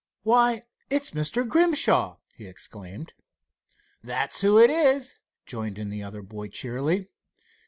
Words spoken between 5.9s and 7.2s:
the other boy cheerily.